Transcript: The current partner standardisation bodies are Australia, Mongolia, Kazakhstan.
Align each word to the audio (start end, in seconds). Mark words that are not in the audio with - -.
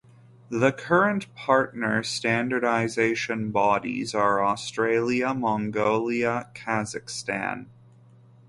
The 0.49 0.71
current 0.71 1.31
partner 1.35 2.01
standardisation 2.01 3.51
bodies 3.51 4.15
are 4.15 4.43
Australia, 4.43 5.31
Mongolia, 5.35 6.49
Kazakhstan. 6.55 7.67